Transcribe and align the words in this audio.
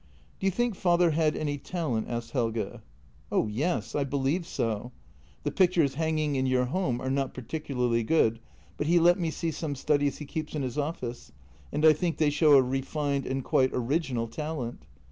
"Do 0.39 0.47
you 0.47 0.51
think 0.51 0.73
father 0.73 1.11
had 1.11 1.35
any 1.35 1.59
talent?" 1.59 2.07
asked 2.09 2.31
Helge." 2.31 2.81
Oh 3.31 3.45
yes, 3.45 3.93
I 3.93 4.03
believe 4.03 4.47
so. 4.47 4.91
The 5.43 5.51
pictures 5.51 5.93
hanging 5.93 6.35
in 6.35 6.47
your 6.47 6.65
home 6.65 6.99
are 6.99 7.11
not 7.11 7.35
particularly 7.35 8.01
good, 8.01 8.39
but 8.77 8.87
he 8.87 8.97
let 8.97 9.19
me 9.19 9.29
see 9.29 9.51
some 9.51 9.75
studies 9.75 10.17
he 10.17 10.25
keeps 10.25 10.55
in 10.55 10.63
his 10.63 10.79
office, 10.79 11.31
and 11.71 11.85
I 11.85 11.93
think 11.93 12.17
they 12.17 12.31
show 12.31 12.53
a 12.53 12.63
refined 12.63 13.27
and 13.27 13.43
quite 13.43 13.69
original 13.73 14.27
talent. 14.27 14.87